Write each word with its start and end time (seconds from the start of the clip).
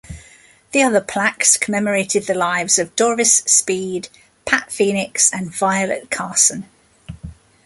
The 0.71 0.81
other 0.81 0.99
plaques 0.99 1.57
commemorated 1.57 2.25
the 2.25 2.33
lives 2.33 2.79
of 2.79 2.95
Doris 2.95 3.35
Speed, 3.45 4.09
Pat 4.45 4.71
Phoenix 4.71 5.31
and 5.31 5.53
Violet 5.53 6.09
Carson. 6.09 6.67